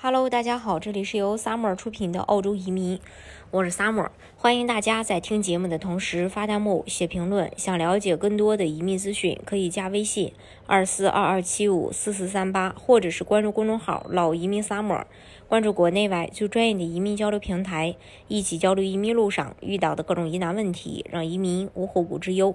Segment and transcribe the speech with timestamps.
[0.00, 3.00] Hello，大家好，这里是由 Summer 出品的澳洲移民，
[3.50, 7.50] 我是 Summer，欢迎大家在听节目的同时发弹幕、写评论。
[7.56, 10.32] 想了解更多的移民资讯，可以加微信
[10.68, 15.02] 二四二二七五四四三八，或者是关注公众号“老移民 Summer”，
[15.48, 17.96] 关注国内外最专业的移民交流平台，
[18.28, 22.54] 一起交流移民路上遇到的各种疑难问题，让移民无后顾之忧。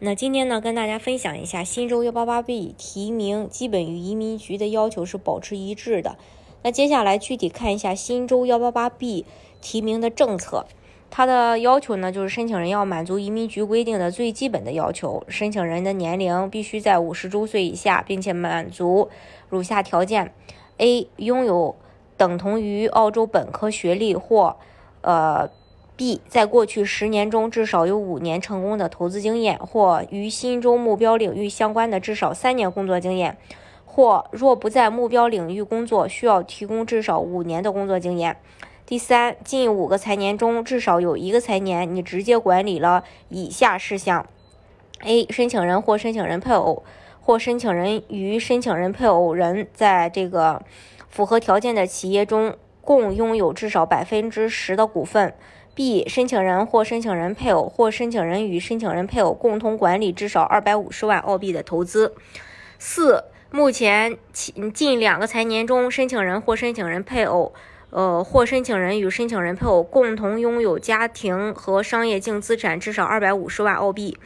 [0.00, 6.18] 那今天呢，跟大家分享一下新州幺八八 B 提名，基本与移民局的要求是保持一致的。
[6.62, 9.26] 那接下来具体看一下新州幺八八 B
[9.60, 10.66] 提名的政策，
[11.10, 19.08] 它的要求呢，就是申请人要满足移民局规定的最基本的要求，申请人的年龄必须在五十周岁以下，并且满足
[19.48, 20.32] 如下条件
[20.78, 21.08] ：A.
[21.16, 21.74] 拥有
[22.16, 24.56] 等同于澳洲本科学历或
[25.00, 25.50] 呃
[25.96, 26.20] B.
[26.28, 33.36] 在过去十年中至少有五年成功的投资经验，或与新州目标领域相关的至少三年工作经验。
[33.94, 38.38] 或若不在目标领域工作，需要提供至少五年的工作经验。
[38.86, 44.26] 第三，近五个财年中至少有一个财年，你直接管理了以下事项
[45.04, 45.26] ：A.
[45.28, 46.82] 申请人或申请人配偶，
[47.20, 50.62] 或申请人与申请人配偶人在这个
[51.10, 55.34] 符合条件的企业中共拥有至少百分之十的股份
[55.76, 56.08] ；B.
[56.08, 62.14] 申请人或申请人配偶，或申请人与申请人配偶共同管理至少二百五十万澳币的投资。
[62.78, 63.24] 四。
[63.54, 67.52] 目前近近两个财年中，申请人或申请人配偶，
[67.90, 74.16] 呃，或申请人与申请人配偶共同拥有家庭和商业净资产至少二百五十万澳币。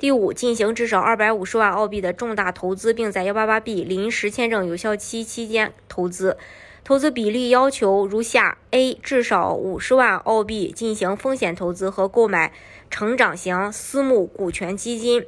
[0.00, 6.36] 第五，进行至少二百五十万澳币的重大投资，并在幺八八 B 临时签证有效期期间投资。
[6.82, 12.52] 投资比例要求如下：A 至少五十万澳币进行风险投资和购买
[12.90, 15.24] 成长型私募股权基金。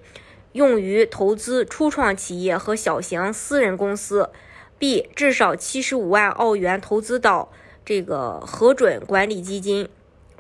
[0.54, 4.30] 用于投资初创企业和小型私人公司。
[4.76, 7.50] B 至少七十五万澳元投资到
[7.84, 9.88] 这个核准管理基金，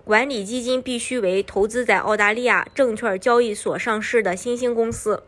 [0.04, 5.22] 管理基金必须为投资在澳大利亚证券交易所上市的新兴公司。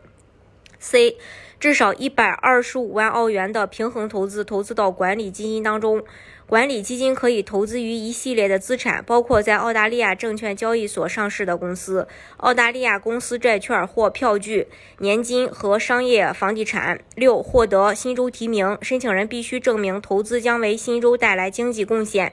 [0.79, 1.17] C
[1.59, 6.03] 至少一百二十五万澳元的平衡投资投资到管理基金当中。
[6.45, 12.07] 管理基金可以投资于一系列的资产，包括在澳大利亚证券交易所上市的公司、
[12.37, 14.67] 澳大利亚公司债券或票据、
[14.99, 17.01] 年金和商业房地产。
[17.15, 22.31] 六、获得新州提名，申请人必须证明投资将为新州带来经济贡献。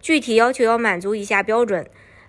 [0.00, 1.84] 具体要求要满足以下标准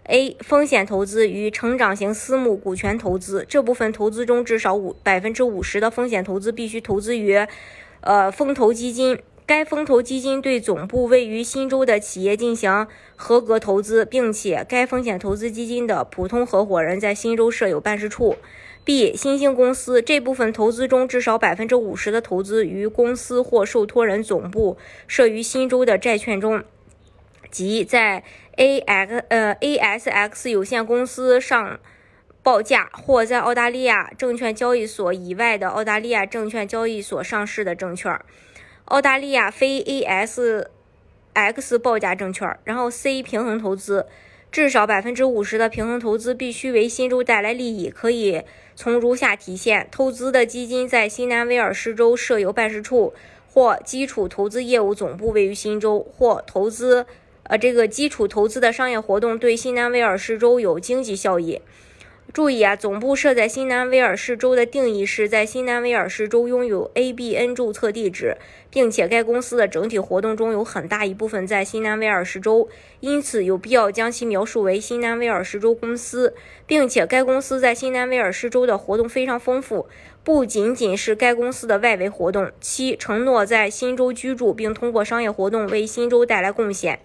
[0.10, 0.36] ：A.
[0.42, 7.48] 风险投资与成长型私募股权投资，这部分投资中至少五百分之五十的风险投资必须投资于，
[8.02, 9.18] 呃，风投基金。
[9.46, 18.36] 该风投基金对总部位于新州的企业进行合格投资，并且该风险投资基金的普通合伙人在新州设有办事处。
[18.86, 19.16] B.
[19.16, 24.78] 新兴公司这部分投资中至少百分之五十的投资于公司或受托人总部
[25.08, 26.64] 设于新州的债券中，
[27.52, 28.24] 即在
[28.58, 31.80] A X 呃 A S X 有限公司上
[32.42, 38.20] 报价或在澳大利亚证券交易所以外的澳大利亚证券交易所上市的证券。
[38.86, 44.08] 澳大利亚非 ASX 报价证券，然后 C 平衡投资，
[44.52, 48.42] 至少百分之五十的平衡投资必须为新州带来利益，可以
[48.76, 53.14] 从如下体现：投资的基金在新南威尔士州设有办事处，
[53.54, 57.06] 或基础投资业务总部位于新州，或投资
[57.50, 61.62] 呃这个基础投资的商业活动对新南威尔士州有经济效益。
[62.32, 68.38] 注意啊，总部设在新南威尔士州的定义是在新南威尔士州拥有 ABN 注册地址，
[68.70, 76.36] 并且该公司的整体活动中有很大一部分在新南威尔士州，因此有必要将其描述为新南威尔士州公司，
[76.68, 79.88] 并且该公司在新南威尔士州的活动非常丰富，
[80.24, 82.52] 不仅仅是该公司的外围活动。
[82.62, 87.00] 七，承诺在新州居住，并通过商业活动为新州带来贡献。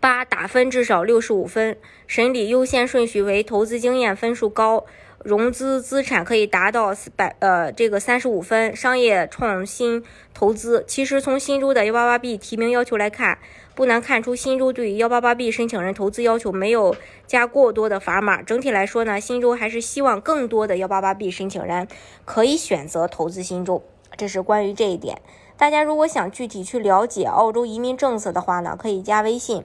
[0.00, 4.84] 八打分至少六十五分，审理优先顺序为投资经验分数高，
[5.22, 10.04] 融资资产可以达到百呃这个三十五分，商业创新
[10.34, 10.84] 投资。
[10.86, 13.38] 其实从新州的幺八八 B 提名要求来看，
[13.74, 16.94] 不难看出新州对于幺八八 B 申请人投资要求没有
[17.26, 18.42] 加过多的砝码。
[18.42, 21.88] 整体来说呢，新州还是希望更多的幺八八 B 申请人
[22.26, 23.82] 可以选择投资新州。
[24.16, 25.22] 这是关于这一点。
[25.56, 29.64] 大家如果想具体去了解澳洲移民政策的话呢，可以加微信。